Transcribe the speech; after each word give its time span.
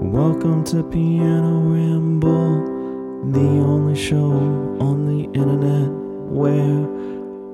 Welcome 0.00 0.62
to 0.66 0.84
Piano 0.84 1.58
Ramble, 1.58 3.32
the 3.32 3.40
only 3.40 3.96
show 3.96 4.30
on 4.80 5.06
the 5.06 5.24
internet 5.36 5.90
where 6.30 6.86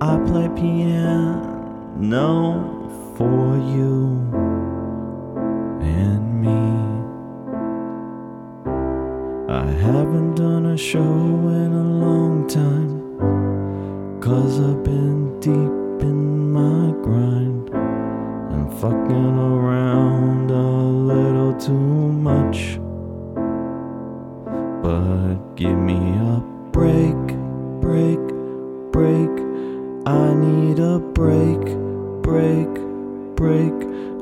I 0.03 0.19
play 0.29 0.51
piano 0.55 0.93
for 3.17 3.57
you 3.57 4.21
and 5.81 6.43
me. 6.43 6.61
I 9.51 9.65
haven't 9.65 10.35
done 10.35 10.67
a 10.67 10.77
show 10.77 11.01
in 11.01 11.73
a 11.73 11.83
long 11.83 12.47
time, 12.47 14.21
cause 14.21 14.61
I've 14.61 14.85
been 14.85 15.41
deep 15.41 16.03
in 16.03 16.53
my 16.53 16.93
grind 17.03 17.71
and 17.71 18.71
fucking 18.81 19.39
around 19.39 20.51
a 20.51 20.55
little 20.55 21.34
too 21.59 21.73
much. 21.73 22.79
But 24.83 25.57
give 25.57 25.77
me 25.77 25.99
a 26.19 26.43
break, 26.73 27.17
break, 27.81 28.21
break. 28.93 29.31
I 30.07 30.35
need 30.35 30.79
a 30.79 30.99
break, 30.99 31.63
break, 32.23 32.73
break. 33.37 33.73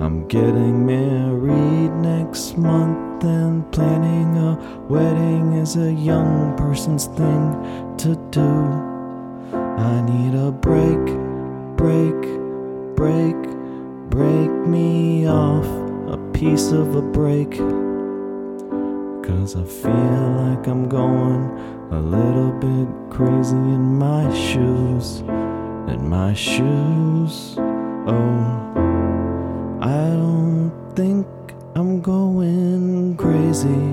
I'm 0.01 0.27
getting 0.29 0.87
married 0.87 1.93
next 1.97 2.57
month 2.57 3.25
and 3.25 3.71
planning 3.73 4.37
a 4.37 4.55
wedding 4.89 5.55
is 5.55 5.77
a 5.77 5.93
young 5.93 6.57
person's 6.57 7.07
thing 7.07 7.97
to 7.99 8.17
do. 8.31 8.53
I 9.79 10.03
need 10.03 10.35
a 10.35 10.51
break, 10.53 11.05
break, 11.77 12.21
break, 12.97 13.37
break 14.11 14.51
me 14.67 15.27
off 15.27 15.92
piece 16.43 16.73
of 16.73 16.97
a 16.97 17.01
break. 17.01 17.53
Cause 19.23 19.55
I 19.55 19.63
feel 19.63 20.27
like 20.43 20.67
I'm 20.67 20.89
going 20.89 21.45
a 21.93 22.01
little 22.01 22.51
bit 22.51 22.89
crazy 23.17 23.55
in 23.55 23.97
my 23.97 24.25
shoes. 24.35 25.21
In 25.87 26.09
my 26.09 26.35
shoes. 26.35 27.55
Oh, 28.09 28.41
I 29.81 30.03
don't 30.19 30.73
think 30.97 31.29
I'm 31.77 32.01
going 32.01 33.17
crazy. 33.17 33.85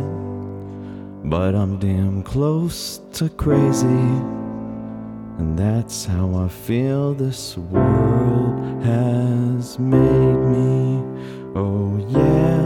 But 1.29 1.53
I'm 1.53 1.77
damn 1.77 2.23
close 2.23 2.99
to 3.13 3.29
crazy. 3.29 4.05
And 5.37 5.55
that's 5.55 6.05
how 6.05 6.33
I 6.33 6.47
feel 6.47 7.13
this 7.13 7.59
world 7.59 8.83
has 8.83 9.77
made 9.77 10.39
me. 10.55 10.98
Oh, 11.55 11.97
yeah. 12.09 12.59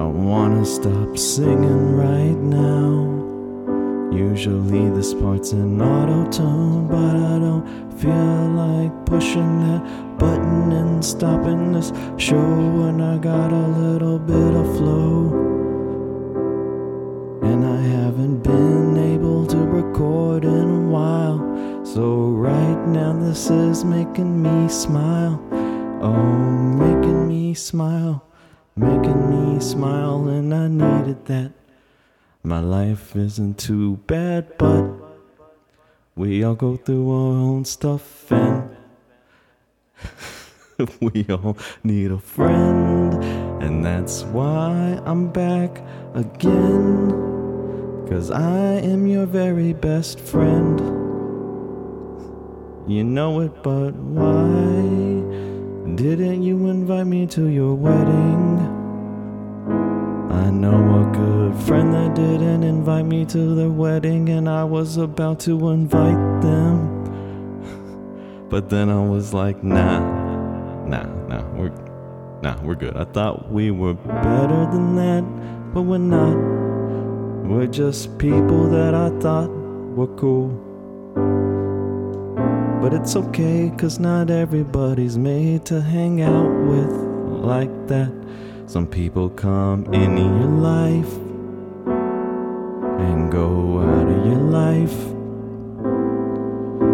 I 0.00 0.02
wanna 0.02 0.64
stop 0.64 1.16
singing 1.16 1.96
right 1.96 2.36
now. 2.36 3.20
Usually 4.12 4.90
this 4.90 5.14
part's 5.14 5.52
in 5.52 5.80
auto 5.80 6.28
tune, 6.30 6.88
but 6.88 7.14
I 7.14 7.38
don't 7.38 7.64
feel 8.00 8.48
like 8.48 9.06
pushing 9.06 9.60
that 9.60 10.18
button 10.18 10.72
and 10.72 11.04
stopping 11.04 11.72
this 11.72 11.92
show. 12.16 12.36
And 12.36 13.00
I 13.00 13.18
got 13.18 13.52
a 13.52 13.66
little 13.68 14.18
bit 14.18 14.54
of 14.54 14.76
flow. 14.76 15.30
And 17.42 17.64
I 17.64 17.80
haven't 17.80 18.42
been 18.42 18.96
able 18.96 19.46
to 19.46 19.56
record 19.56 20.44
in 20.44 20.68
a 20.68 20.88
while. 20.88 21.84
So 21.84 22.30
right 22.30 22.88
now 22.88 23.12
this 23.12 23.50
is 23.50 23.84
making 23.84 24.42
me 24.42 24.68
smile. 24.68 25.40
Oh, 26.02 26.12
making 26.14 27.28
me 27.28 27.52
smile. 27.52 28.24
Making 28.74 29.54
me 29.54 29.60
smile, 29.60 30.28
and 30.28 30.54
I 30.54 30.66
needed 30.68 31.26
that. 31.26 31.52
My 32.42 32.60
life 32.60 33.14
isn't 33.14 33.58
too 33.58 33.96
bad, 34.06 34.56
but 34.56 34.90
we 36.16 36.42
all 36.42 36.54
go 36.54 36.76
through 36.76 37.10
our 37.10 37.34
own 37.36 37.66
stuff, 37.66 38.32
and 38.32 38.74
we 41.02 41.26
all 41.28 41.58
need 41.84 42.12
a 42.12 42.18
friend, 42.18 43.12
and 43.62 43.84
that's 43.84 44.22
why 44.22 44.98
I'm 45.04 45.28
back 45.28 45.82
again. 46.14 47.10
Cause 48.08 48.30
I 48.30 48.76
am 48.80 49.06
your 49.06 49.26
very 49.26 49.74
best 49.74 50.18
friend. 50.18 50.80
You 52.90 53.04
know 53.04 53.40
it, 53.40 53.62
but 53.62 53.92
why 53.94 55.19
didn't 55.96 56.42
you 56.42 56.68
invite 56.68 57.06
me 57.06 57.26
to 57.26 57.48
your 57.48 57.74
wedding? 57.74 58.58
I 60.30 60.50
know 60.50 60.78
a 61.00 61.12
good 61.12 61.54
friend 61.66 61.92
that 61.94 62.14
didn't 62.14 62.62
invite 62.62 63.06
me 63.06 63.24
to 63.26 63.54
their 63.54 63.70
wedding, 63.70 64.28
and 64.28 64.48
I 64.48 64.64
was 64.64 64.96
about 64.96 65.40
to 65.40 65.70
invite 65.70 66.42
them. 66.42 66.98
But 68.50 68.68
then 68.68 68.90
I 68.90 69.00
was 69.00 69.32
like, 69.32 69.62
nah, 69.62 70.00
nah, 70.84 71.04
nah, 71.28 71.44
we're, 71.56 71.72
nah, 72.42 72.60
we're 72.62 72.74
good. 72.74 72.96
I 72.96 73.04
thought 73.04 73.50
we 73.50 73.70
were 73.70 73.94
better 73.94 74.66
than 74.72 74.96
that, 74.96 75.72
but 75.72 75.82
we're 75.82 75.98
not. 75.98 76.36
We're 77.48 77.66
just 77.66 78.18
people 78.18 78.68
that 78.70 78.94
I 78.94 79.10
thought 79.20 79.50
were 79.96 80.08
cool. 80.16 80.69
But 82.80 82.94
it's 82.94 83.14
okay, 83.14 83.70
cause 83.76 83.98
not 83.98 84.30
everybody's 84.30 85.18
made 85.18 85.66
to 85.66 85.82
hang 85.82 86.22
out 86.22 86.50
with 86.66 86.90
like 87.44 87.88
that. 87.88 88.10
Some 88.66 88.86
people 88.86 89.28
come 89.28 89.92
in 89.92 90.16
your 90.16 90.46
life 90.46 91.12
and 93.00 93.30
go 93.30 93.80
out 93.80 94.08
of 94.08 94.26
your 94.26 94.40
life. 94.40 94.98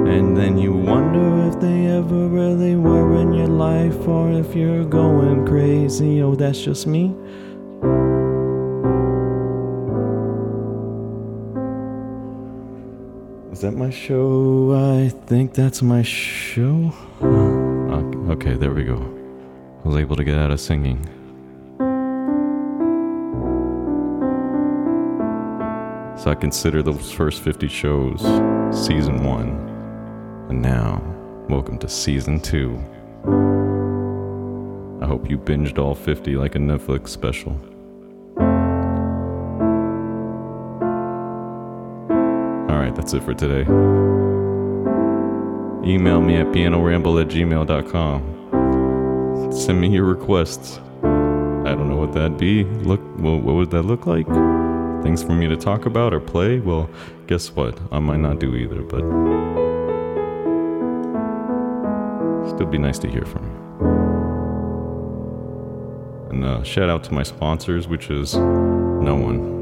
And 0.08 0.36
then 0.36 0.58
you 0.58 0.72
wonder 0.72 1.48
if 1.48 1.60
they 1.60 1.86
ever 1.86 2.26
really 2.26 2.74
were 2.74 3.20
in 3.20 3.32
your 3.32 3.46
life 3.46 4.08
or 4.08 4.32
if 4.32 4.56
you're 4.56 4.84
going 4.84 5.46
crazy. 5.46 6.20
Oh, 6.20 6.34
that's 6.34 6.60
just 6.60 6.86
me. 6.86 7.14
Is 13.56 13.62
that 13.62 13.72
my 13.72 13.88
show? 13.88 14.74
I 14.74 15.08
think 15.08 15.54
that's 15.54 15.80
my 15.80 16.02
show. 16.02 16.92
Okay, 17.22 18.52
there 18.52 18.74
we 18.74 18.84
go. 18.84 18.98
I 19.82 19.88
was 19.88 19.96
able 19.96 20.14
to 20.14 20.24
get 20.24 20.36
out 20.36 20.50
of 20.50 20.60
singing. 20.60 21.02
So 26.18 26.30
I 26.30 26.34
consider 26.38 26.82
those 26.82 27.10
first 27.10 27.40
50 27.40 27.66
shows 27.68 28.20
season 28.78 29.24
one. 29.24 29.48
And 30.50 30.60
now, 30.60 31.02
welcome 31.48 31.78
to 31.78 31.88
season 31.88 32.40
two. 32.40 32.78
I 35.00 35.06
hope 35.06 35.30
you 35.30 35.38
binged 35.38 35.78
all 35.78 35.94
50 35.94 36.36
like 36.36 36.56
a 36.56 36.58
Netflix 36.58 37.08
special. 37.08 37.58
That's 42.96 43.12
it 43.14 43.22
for 43.22 43.34
today. 43.34 43.62
Email 45.88 46.20
me 46.20 46.36
at 46.36 46.46
pianoramble 46.46 47.20
at 47.20 47.28
gmail.com. 47.28 48.32
Send 49.52 49.80
me 49.80 49.88
your 49.88 50.04
requests. 50.04 50.80
I 51.02 51.74
don't 51.74 51.88
know 51.88 51.96
what 51.96 52.12
that'd 52.12 52.38
be. 52.38 52.64
Look, 52.64 53.00
what, 53.18 53.42
what 53.42 53.54
would 53.54 53.70
that 53.70 53.82
look 53.82 54.06
like? 54.06 54.26
Things 55.02 55.22
for 55.22 55.32
me 55.32 55.46
to 55.46 55.56
talk 55.56 55.86
about 55.86 56.12
or 56.12 56.20
play? 56.20 56.58
Well, 56.58 56.90
guess 57.26 57.54
what? 57.54 57.78
I 57.92 58.00
might 58.00 58.18
not 58.20 58.40
do 58.40 58.56
either, 58.56 58.82
but 58.82 59.02
still 62.48 62.66
be 62.66 62.78
nice 62.78 62.98
to 63.00 63.08
hear 63.08 63.24
from 63.24 63.44
you. 63.44 63.56
And 66.30 66.44
uh, 66.44 66.62
shout 66.64 66.88
out 66.88 67.04
to 67.04 67.14
my 67.14 67.22
sponsors, 67.22 67.86
which 67.86 68.10
is 68.10 68.34
no 68.34 69.14
one. 69.14 69.55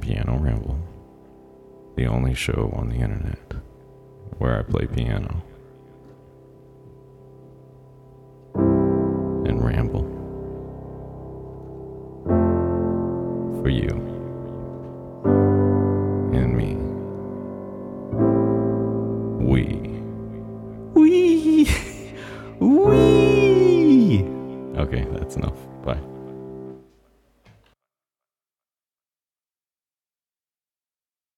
Piano 0.00 0.38
Ramble, 0.38 0.78
the 1.96 2.06
only 2.06 2.34
show 2.34 2.72
on 2.74 2.88
the 2.88 2.96
internet 2.96 3.54
where 4.38 4.58
I 4.58 4.62
play 4.62 4.86
piano 4.86 5.42
and 8.54 9.62
ramble 9.62 10.04
for 13.62 13.68
you 13.68 13.88
and 16.32 16.56
me. 16.56 16.76
We. 19.44 19.64
We. 20.94 21.68
We. 22.60 24.22
Okay, 24.76 25.06
that's 25.12 25.36
enough. 25.36 25.56
Bye. 25.82 25.98